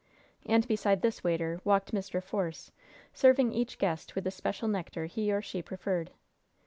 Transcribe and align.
And 0.47 0.67
beside 0.67 1.03
this 1.03 1.23
waiter 1.23 1.61
walked 1.63 1.91
Mr. 1.91 2.23
Force, 2.23 2.71
serving 3.13 3.53
each 3.53 3.77
guest 3.77 4.15
with 4.15 4.23
the 4.23 4.31
special 4.31 4.67
nectar 4.67 5.05
he 5.05 5.31
or 5.31 5.43
she 5.43 5.61
preferred. 5.61 6.09